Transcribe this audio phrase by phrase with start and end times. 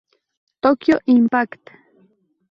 [0.61, 1.63] Tokyo Impact!